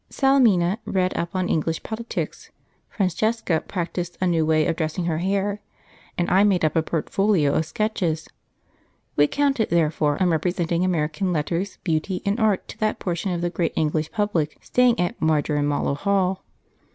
[0.09, 2.49] Salemina read up on English politics;
[2.89, 5.61] Francesca practised a new way of dressing her hair;
[6.17, 8.27] and I made up a portfolio of sketches.
[9.15, 13.51] We counted, therefore, on representing American letters, beauty, and art to that portion of the
[13.51, 16.43] great English public staying at Marjorimallow Hall.